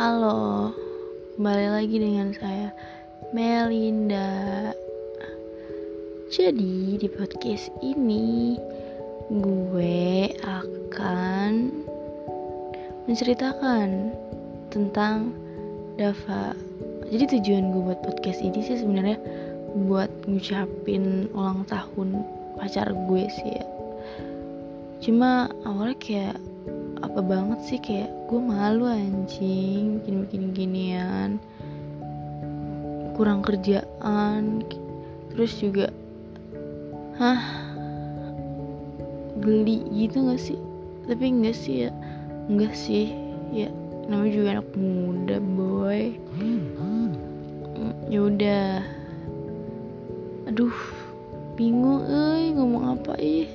Kembali 0.00 1.66
lagi 1.76 2.00
dengan 2.00 2.32
saya 2.32 2.72
Melinda. 3.36 4.72
Jadi 6.32 6.96
di 6.96 7.04
podcast 7.04 7.68
ini 7.84 8.56
Gue 9.28 10.32
akan 10.40 11.84
Menceritakan 13.04 14.16
Tentang 14.72 15.36
Dava. 16.00 16.56
Jadi 17.12 17.36
tujuan 17.36 17.68
gue 17.68 17.92
buat 17.92 18.00
podcast 18.00 18.40
ini 18.40 18.64
sih 18.64 18.80
sebenarnya 18.80 19.20
Buat 19.84 20.08
ngucapin 20.24 21.28
ulang 21.36 21.68
tahun 21.68 22.24
pacar 22.56 22.88
gue 22.88 23.28
sih 23.28 23.52
ya. 23.52 23.68
Cuma 25.04 25.52
awalnya 25.68 25.96
kayak 26.00 26.40
apa 27.00 27.20
banget 27.24 27.60
sih 27.64 27.80
kayak 27.80 28.12
gue 28.28 28.40
malu 28.40 28.84
anjing 28.84 30.00
bikin 30.00 30.16
bikin 30.28 30.42
ginian 30.52 31.30
kurang 33.16 33.40
kerjaan 33.40 34.64
terus 35.32 35.56
juga 35.60 35.88
hah 37.20 37.40
geli 39.40 39.84
gitu 39.92 40.28
gak 40.28 40.40
sih? 40.40 40.60
Tapi 41.08 41.24
enggak 41.32 41.56
sih 41.56 41.88
ya 41.88 41.90
enggak 42.52 42.74
sih 42.76 43.12
ya 43.50 43.68
namanya 44.06 44.32
juga 44.36 44.48
anak 44.58 44.68
muda 44.76 45.36
boy. 45.40 46.16
Ya 48.10 48.20
udah. 48.26 48.82
Aduh 50.50 50.74
bingung 51.54 52.04
eh 52.08 52.52
ngomong 52.52 53.00
apa 53.00 53.14
ih? 53.22 53.48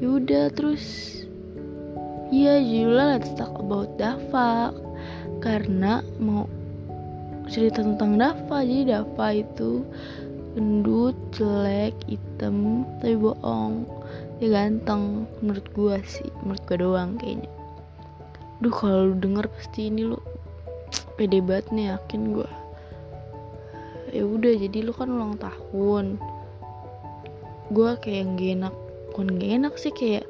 Yaudah 0.00 0.48
terus 0.52 1.19
Iya 2.30 2.62
judulnya 2.62 3.18
Let's 3.18 3.34
Talk 3.34 3.58
About 3.58 3.98
Dava. 3.98 4.70
Karena 5.42 5.98
mau 6.22 6.46
cerita 7.50 7.82
tentang 7.82 8.22
Dava. 8.22 8.62
Jadi 8.62 8.86
Dava 8.86 9.26
itu 9.34 9.82
gendut, 10.54 11.18
jelek, 11.34 11.98
hitam, 12.06 12.86
tapi 13.02 13.18
bohong. 13.18 13.82
Dia 14.38 14.62
ganteng 14.62 15.26
menurut 15.42 15.66
gua 15.74 15.98
sih. 16.06 16.30
Menurut 16.46 16.62
gua 16.70 16.78
doang 16.78 17.18
kayaknya. 17.18 17.50
Duh 18.62 18.70
kalau 18.78 19.10
lu 19.10 19.14
denger 19.18 19.50
pasti 19.50 19.90
ini 19.90 20.06
lu 20.06 20.18
pede 21.18 21.42
banget 21.42 21.66
nih 21.74 21.98
yakin 21.98 22.30
gua. 22.30 22.50
Ya 24.14 24.22
udah 24.22 24.54
jadi 24.54 24.86
lu 24.86 24.94
kan 24.94 25.10
ulang 25.10 25.34
tahun. 25.34 26.14
Gue 27.74 27.90
kayak 27.98 28.38
gak 28.38 28.50
enak 28.54 28.74
bukan 29.10 29.34
gak 29.38 29.50
enak 29.62 29.74
sih 29.78 29.90
kayak 29.94 30.29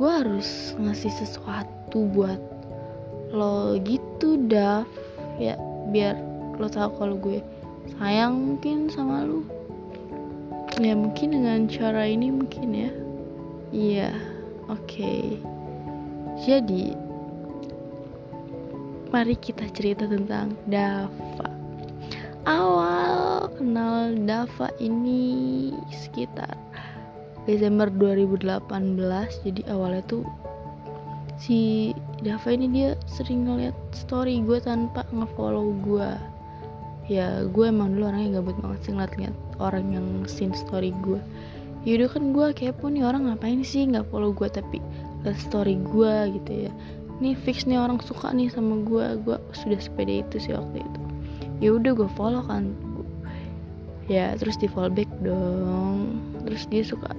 gue 0.00 0.08
harus 0.08 0.72
ngasih 0.80 1.12
sesuatu 1.12 2.08
buat 2.16 2.40
lo 3.36 3.76
gitu 3.84 4.40
Dav. 4.48 4.88
Ya 5.36 5.60
biar 5.92 6.16
lo 6.56 6.72
tahu 6.72 6.96
kalau 6.96 7.20
gue 7.20 7.44
sayang 8.00 8.32
mungkin 8.32 8.88
sama 8.88 9.28
lo 9.28 9.44
ya 10.80 10.96
mungkin 10.96 11.36
dengan 11.36 11.68
cara 11.68 12.08
ini 12.08 12.32
mungkin 12.32 12.68
ya. 12.72 12.90
Iya 13.76 14.10
oke. 14.72 14.88
Okay. 14.88 15.36
jadi 16.48 16.96
mari 19.12 19.36
kita 19.36 19.68
cerita 19.76 20.08
tentang 20.08 20.56
Dava. 20.64 21.52
Awal 22.48 23.52
kenal 23.60 24.16
Dava 24.24 24.72
ini 24.80 25.76
sekitar 25.92 26.56
Desember 27.50 27.90
2018 27.90 28.62
jadi 29.42 29.60
awalnya 29.74 30.06
tuh 30.06 30.22
si 31.34 31.90
Dava 32.22 32.54
ini 32.54 32.70
dia 32.70 32.90
sering 33.10 33.48
ngeliat 33.48 33.74
story 33.90 34.38
gue 34.46 34.62
tanpa 34.62 35.02
ngefollow 35.10 35.74
gue. 35.82 36.10
Ya 37.10 37.42
gue 37.42 37.66
emang 37.66 37.98
dulu 37.98 38.06
orangnya 38.06 38.38
gabut 38.38 38.54
banget 38.62 38.78
sih 38.86 38.92
ngeliat-ngeliat 38.94 39.36
orang 39.58 39.86
yang 39.90 40.06
sin 40.30 40.54
story 40.54 40.94
gue. 41.02 41.18
Yaudah 41.82 42.12
kan 42.12 42.30
gue 42.30 42.46
kepo 42.54 42.86
nih 42.86 43.02
orang 43.02 43.26
ngapain 43.26 43.66
sih 43.66 43.82
nggak 43.82 44.06
follow 44.14 44.30
gue 44.30 44.46
tapi 44.46 44.78
liat 45.26 45.40
story 45.42 45.74
gue 45.90 46.14
gitu 46.38 46.70
ya. 46.70 46.72
Nih 47.18 47.34
fix 47.34 47.66
nih 47.66 47.82
orang 47.82 47.98
suka 47.98 48.30
nih 48.30 48.46
sama 48.46 48.78
gue 48.86 49.26
gue 49.26 49.36
sudah 49.58 49.80
sepeda 49.82 50.22
itu 50.22 50.38
sih 50.38 50.54
waktu 50.54 50.86
itu. 50.86 51.00
Ya 51.58 51.74
udah 51.74 51.98
gue 51.98 52.08
follow 52.14 52.46
kan 52.46 52.78
ya 54.10 54.34
terus 54.34 54.58
di 54.58 54.66
follow 54.66 54.90
back 54.90 55.06
dong. 55.22 56.18
Terus 56.42 56.66
dia 56.66 56.82
suka 56.82 57.14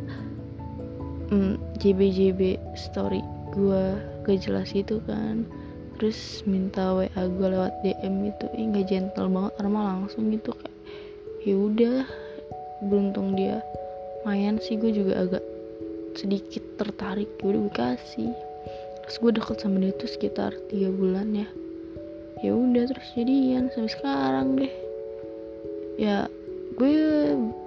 mm, 1.32 1.56
JB 1.80 2.60
story 2.76 3.24
gue 3.56 3.84
gak 4.28 4.44
jelas 4.44 4.76
itu 4.76 5.00
kan. 5.08 5.48
Terus 5.96 6.44
minta 6.44 6.92
WA 6.92 7.08
gue 7.16 7.48
lewat 7.48 7.74
DM 7.88 8.36
itu 8.36 8.46
ih 8.60 8.68
gak 8.76 8.86
gentle 8.92 9.32
banget 9.32 9.54
mah 9.72 9.86
langsung 9.96 10.28
gitu 10.36 10.52
kayak 10.52 10.78
ya 11.48 11.56
udah. 11.56 12.04
Beruntung 12.82 13.40
dia 13.40 13.64
lumayan 14.22 14.58
sih 14.62 14.78
gue 14.78 14.92
juga 14.94 15.26
agak 15.26 15.46
sedikit 16.14 16.62
tertarik 16.78 17.30
ya 17.40 17.46
udah 17.56 17.62
gue 17.66 17.74
kasih 17.74 18.34
terus 19.02 19.16
gue 19.18 19.32
deket 19.34 19.58
sama 19.64 19.82
dia 19.82 19.94
tuh 19.96 20.10
sekitar 20.12 20.52
tiga 20.68 20.92
bulan 20.92 21.32
ya. 21.32 21.48
Ya 22.42 22.58
udah 22.58 22.90
terus 22.90 23.08
jadian 23.14 23.70
sampai 23.70 23.94
sekarang 23.94 24.48
deh. 24.58 24.74
Ya 26.02 26.26
gue 26.76 26.96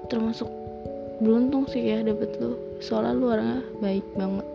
termasuk 0.08 0.48
beruntung 1.22 1.64
sih 1.70 1.80
ya 1.80 2.02
dapet 2.02 2.34
lo 2.42 2.58
soalnya 2.82 3.12
lu 3.16 3.26
orangnya 3.32 3.60
baik 3.80 4.06
banget. 4.18 4.48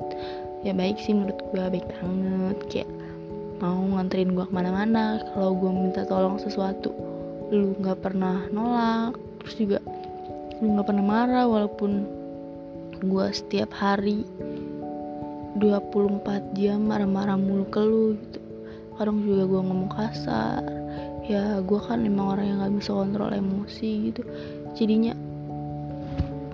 Ya 0.60 0.74
baik 0.76 1.00
sih 1.00 1.16
menurut 1.16 1.40
gue 1.40 1.64
baik 1.80 1.88
banget. 2.00 2.58
Kayak 2.70 2.90
mau 3.59 3.80
nganterin 3.96 4.36
gue 4.36 4.46
ke 4.46 4.54
mana-mana 4.54 5.20
kalau 5.34 5.56
gue 5.56 5.72
minta 5.72 6.04
tolong 6.08 6.40
sesuatu 6.40 6.92
lu 7.50 7.74
nggak 7.80 8.00
pernah 8.04 8.46
nolak. 8.52 9.16
Terus 9.44 9.56
juga 9.58 9.80
lu 10.59 10.76
nggak 10.76 10.88
pernah 10.88 11.06
marah 11.06 11.46
walaupun 11.48 11.92
gue 13.00 13.26
setiap 13.32 13.72
hari 13.72 14.28
24 15.58 16.56
jam 16.59 16.84
marah-marah 16.86 17.40
mulu 17.40 17.66
ke 17.72 17.82
lu 17.82 18.20
gitu. 18.20 18.40
Kadang 19.00 19.24
juga 19.24 19.44
gue 19.48 19.62
ngomong 19.64 19.92
kasar 19.96 20.59
ya 21.29 21.62
gue 21.62 21.79
kan 21.85 22.01
emang 22.01 22.34
orang 22.34 22.45
yang 22.50 22.57
nggak 22.66 22.73
bisa 22.81 22.91
kontrol 22.97 23.29
emosi 23.29 23.90
gitu. 24.09 24.22
Jadinya 24.73 25.13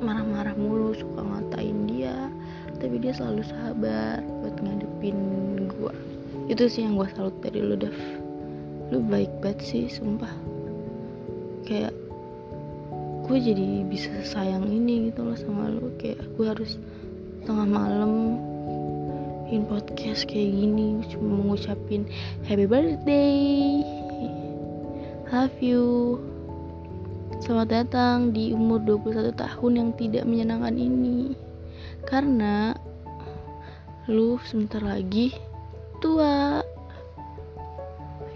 marah-marah 0.03 0.53
mulu 0.59 0.91
suka 0.91 1.23
ngatain 1.23 1.87
dia. 1.87 2.27
Tapi 2.75 2.99
dia 2.99 3.15
selalu 3.15 3.47
sabar 3.47 4.19
buat 4.43 4.59
ngadepin 4.59 5.15
gue 5.71 5.95
itu 6.45 6.69
sih 6.69 6.85
yang 6.85 6.93
gue 6.93 7.09
salut 7.17 7.33
dari 7.41 7.57
lu 7.57 7.73
Dev. 7.73 7.95
Lu 8.93 9.01
baik 9.01 9.33
banget 9.41 9.65
sih 9.65 9.89
sumpah. 9.89 10.29
Kayak 11.65 11.95
gue 13.25 13.37
jadi 13.41 13.81
bisa 13.89 14.13
sayang 14.21 14.69
ini 14.69 15.09
gitu 15.09 15.25
loh 15.25 15.33
sama 15.33 15.73
lu. 15.73 15.89
Kayak 15.97 16.21
gue 16.37 16.45
harus 16.45 16.77
tengah 17.49 17.65
malam 17.65 18.37
bikin 19.45 19.65
podcast 19.69 20.25
kayak 20.25 20.57
gini 20.57 21.05
cuma 21.05 21.37
mengucapin 21.37 22.09
happy 22.49 22.65
birthday 22.65 23.81
love 25.33 25.57
you. 25.57 26.21
Selamat 27.41 27.81
datang 27.81 28.29
di 28.29 28.53
umur 28.53 28.77
21 28.85 29.33
tahun 29.33 29.71
yang 29.73 29.89
tidak 29.97 30.23
menyenangkan 30.25 30.77
ini. 30.77 31.33
Karena 32.05 32.77
Lu 34.05 34.37
sebentar 34.45 34.85
lagi 34.85 35.33
Tua. 35.97 36.61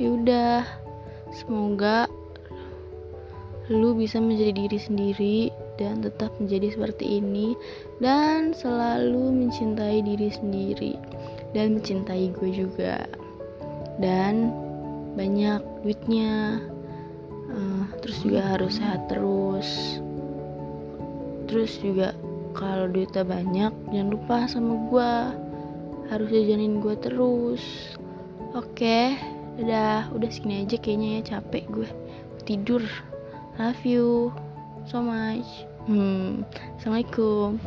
Yaudah 0.02 0.66
Semoga 1.30 2.10
Lu 3.70 3.94
bisa 3.94 4.18
menjadi 4.18 4.66
diri 4.66 4.80
sendiri 4.82 5.38
Dan 5.78 6.02
tetap 6.02 6.34
menjadi 6.42 6.74
seperti 6.74 7.22
ini 7.22 7.54
Dan 8.02 8.58
selalu 8.58 9.46
mencintai 9.46 10.02
diri 10.02 10.34
sendiri 10.34 10.98
Dan 11.54 11.78
mencintai 11.78 12.34
gue 12.34 12.50
juga. 12.50 13.06
Dan 14.02 14.50
Banyak 15.14 15.86
duitnya 15.86 16.64
uh, 17.50 17.86
terus 18.02 18.22
juga 18.24 18.42
harus 18.56 18.78
sehat 18.78 19.10
terus. 19.12 20.00
Terus 21.50 21.82
juga 21.82 22.14
kalau 22.54 22.90
duitnya 22.90 23.26
banyak 23.26 23.74
jangan 23.94 24.10
lupa 24.10 24.36
sama 24.50 24.74
gue 24.90 25.12
harus 26.10 26.30
jajanin 26.30 26.82
gue 26.82 26.96
terus. 27.02 27.64
Oke 28.58 28.82
okay, 28.82 29.06
udah 29.62 30.10
udah 30.14 30.30
segini 30.30 30.66
aja 30.66 30.78
kayaknya 30.82 31.10
ya 31.22 31.38
capek 31.38 31.66
gue. 31.70 31.90
Tidur. 32.46 32.84
Love 33.60 33.84
you 33.86 34.34
so 34.88 35.04
much. 35.04 35.68
Hmm 35.90 36.46
assalamualaikum 36.78 37.58